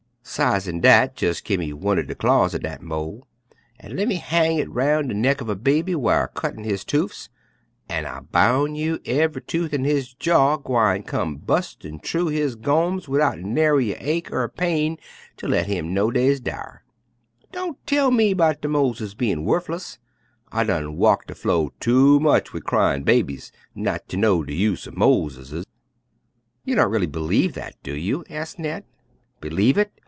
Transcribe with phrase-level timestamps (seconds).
[0.23, 3.27] Sidesen dat, jes' gimme one'r de claws er dat mole,
[3.77, 7.27] an' lemme hang hit roun' de neck uv a baby whar cuttin' his toofs,
[7.89, 13.09] an' I boun' you, ev'y toof in his jaws gwine come bustin' thu his goms
[13.09, 14.97] widout nair' a ache er a pain
[15.35, 16.85] ter let him know dey's dar.
[17.51, 19.97] Don't talk ter me 'bout de moleses bein' wufless!
[20.49, 24.87] I done walk de flo' too much wid cryin' babies not ter know de use
[24.87, 25.65] er moleses."
[26.63, 28.85] "You don't really believe that, do you?" asked Ned.
[29.41, 29.91] "B'lieve hit!"